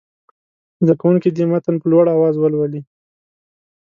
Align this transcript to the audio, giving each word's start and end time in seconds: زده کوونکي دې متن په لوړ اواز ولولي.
زده 0.83 0.93
کوونکي 1.01 1.29
دې 1.31 1.43
متن 1.51 1.75
په 1.81 1.87
لوړ 1.91 2.05
اواز 2.15 2.35
ولولي. 2.37 2.81